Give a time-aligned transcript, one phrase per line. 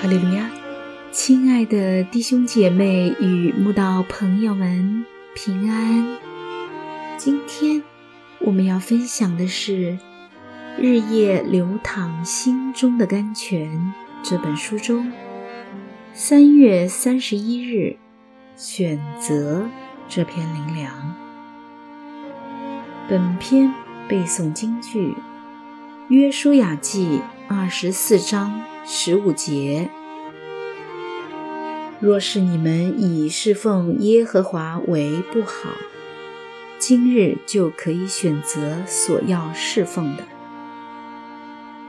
[0.00, 0.48] 哈利路亚，
[1.10, 6.16] 亲爱的弟兄姐妹与慕道朋友们，平安。
[7.16, 7.82] 今天
[8.38, 9.98] 我们要分享的是
[10.80, 13.92] 《日夜流淌心中的甘泉》
[14.28, 15.10] 这本书中
[16.12, 17.96] 三月三十一日
[18.54, 19.68] 选择
[20.08, 20.92] 这篇灵粮。
[23.08, 23.74] 本篇
[24.08, 25.08] 背诵京剧
[26.08, 28.62] 《约书亚记》二十四章。
[28.90, 29.90] 十五节，
[32.00, 35.68] 若是你们以侍奉耶和华为不好，
[36.78, 40.24] 今日就可以选择所要侍奉的，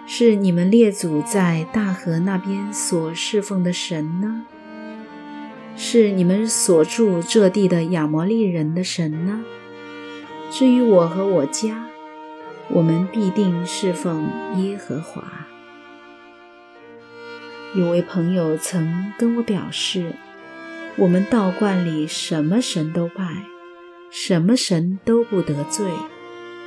[0.05, 4.43] 是你们列祖在大河那边所侍奉的神呢？
[5.77, 9.41] 是你们所住这地的亚摩利人的神呢？
[10.51, 11.85] 至于我和我家，
[12.69, 15.23] 我们必定侍奉耶和华。
[17.75, 20.15] 有位朋友曾跟我表示，
[20.95, 23.43] 我们道观里什么神都拜，
[24.09, 25.85] 什么神都不得罪，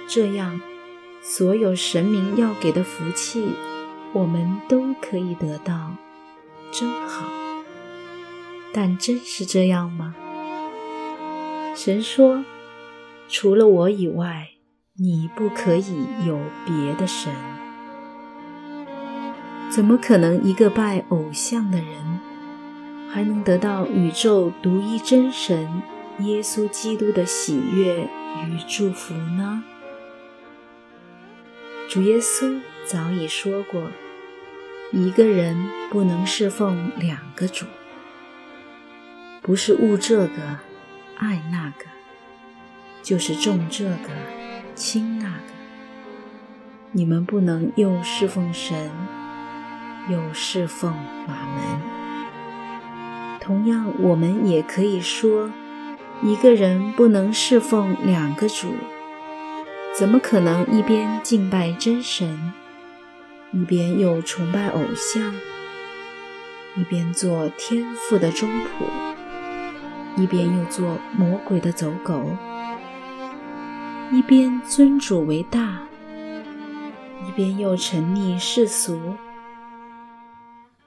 [0.06, 0.60] 这样
[1.20, 3.48] 所有神明要给的福气，
[4.12, 5.96] 我们都可以得到，
[6.70, 7.26] 真好。
[8.72, 10.14] 但真是这样吗？
[11.74, 12.44] 神说，
[13.28, 14.50] 除了我以外，
[14.96, 17.32] 你不可以有别的神。
[19.74, 22.20] 怎么可能一个拜偶像的人，
[23.10, 25.82] 还能得到宇宙独一真神
[26.18, 28.02] 耶稣基督的喜悦
[28.44, 29.64] 与祝福呢？
[31.88, 33.90] 主耶稣早已说过，
[34.90, 37.64] 一个人不能侍奉两个主，
[39.40, 40.58] 不是误这个
[41.16, 41.86] 爱那个，
[43.02, 44.10] 就是重这个
[44.74, 45.44] 轻那个。
[46.90, 48.90] 你们不能又侍奉神。
[50.08, 50.92] 又侍奉
[51.26, 51.80] 马门。
[53.40, 55.50] 同样，我们也可以说，
[56.22, 58.74] 一个人不能侍奉两个主。
[59.98, 62.52] 怎么可能一边敬拜真神，
[63.52, 65.34] 一边又崇拜偶像？
[66.74, 68.86] 一边做天父的中仆，
[70.16, 72.36] 一边又做魔鬼的走狗？
[74.10, 75.80] 一边尊主为大，
[77.26, 79.16] 一边又沉溺世俗？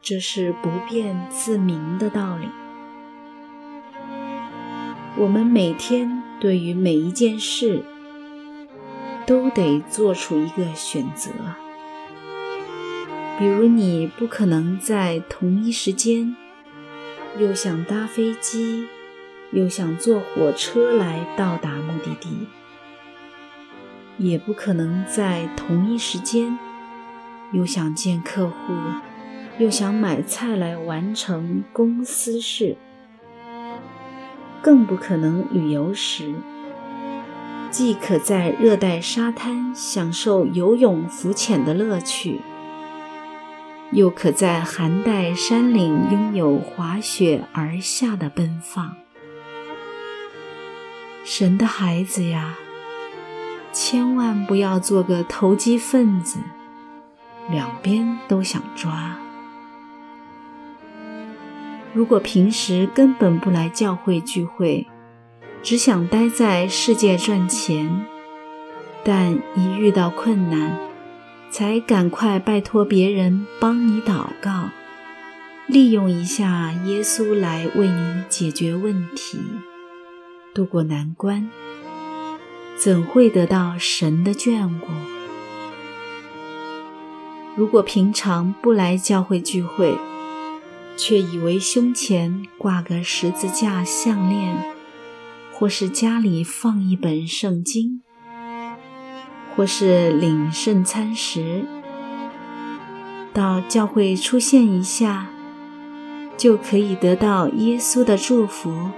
[0.06, 2.48] 这是不变自明的道理。
[5.18, 7.84] 我们每天对于每一件事，
[9.26, 11.32] 都得做出一个选择。
[13.40, 16.36] 比如，你不可能在同一时间，
[17.40, 18.88] 又想搭飞机，
[19.50, 22.46] 又想坐火车来到达目的地；
[24.20, 26.60] 也不可能在同一时间，
[27.54, 28.54] 又想见客户。
[29.58, 32.76] 又想买菜来完成公司事，
[34.62, 36.34] 更不可能旅游时，
[37.72, 42.42] 既可在热带沙滩享受游泳浮潜的乐趣，
[43.94, 48.98] 又可在寒带山岭拥有滑雪而下的奔放。
[51.24, 52.56] 神的孩子呀，
[53.72, 56.40] 千万不要做个投机分子，
[57.50, 59.16] 两边都想抓。
[61.96, 64.86] 如果平时根本不来教会聚会，
[65.64, 68.06] 只想待在世界赚钱，
[69.06, 70.78] 但一遇到困难，
[71.50, 74.72] 才赶快拜托别人帮你祷告，
[75.68, 79.40] 利用一下耶稣来为你解决问题，
[80.54, 81.50] 渡过难关，
[82.76, 84.88] 怎会得到神的眷顾？
[87.56, 89.98] 如果平常不来教会聚会，
[90.98, 94.58] 却以为胸前挂个十字架项链，
[95.52, 98.02] 或是家里放一本圣经，
[99.56, 101.66] 或是领圣餐时，
[103.34, 105.28] 到教会出现一下，
[106.38, 108.92] 就可以得到耶稣的祝福，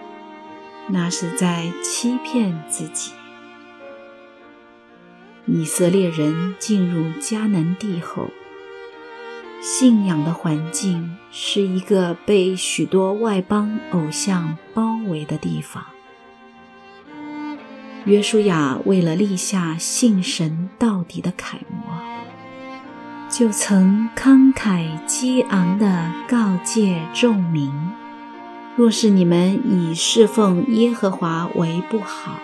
[0.89, 3.11] 那是在欺骗自己。
[5.45, 8.27] 以色列人进入迦南地后。
[9.59, 15.83] 信仰的环境是一个被许多外邦偶像包围的地方。
[18.05, 21.99] 约书亚为了立下信神到底的楷模，
[23.29, 27.69] 就曾慷慨激昂地告诫众民：
[28.77, 32.39] 若是你们以侍奉耶和华为不好，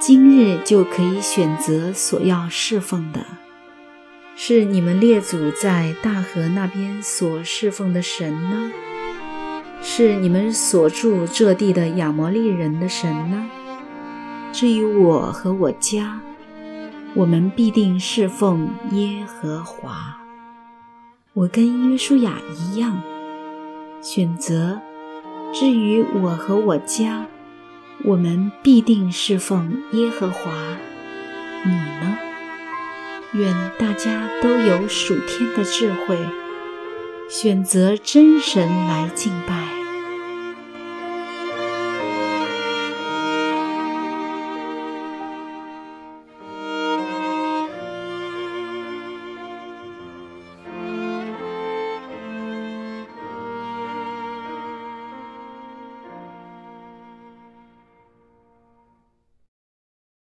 [0.00, 3.26] 今日就可以选择所要侍奉的。
[4.38, 8.70] 是你们列祖在大河那边所侍奉的神呢？
[9.80, 13.46] 是你们所住这地的亚摩利人的神呢？
[14.52, 16.20] 至于我和我家，
[17.14, 20.18] 我们必定侍奉耶和华。
[21.32, 23.00] 我跟约书亚一样，
[24.02, 24.78] 选择。
[25.54, 27.26] 至于我和我家，
[28.04, 30.52] 我们必定侍奉耶和华。
[31.64, 32.18] 你呢？
[33.38, 36.18] 愿大家都有属天的智慧，
[37.28, 39.75] 选择真神来敬拜。